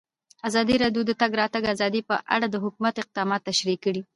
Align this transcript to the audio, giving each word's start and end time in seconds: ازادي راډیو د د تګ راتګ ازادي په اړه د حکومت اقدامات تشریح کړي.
ازادي 0.47 0.75
راډیو 0.83 1.03
د 1.05 1.07
د 1.09 1.11
تګ 1.21 1.31
راتګ 1.41 1.63
ازادي 1.73 2.01
په 2.09 2.15
اړه 2.35 2.47
د 2.49 2.55
حکومت 2.63 2.95
اقدامات 3.03 3.41
تشریح 3.49 3.77
کړي. 3.85 4.01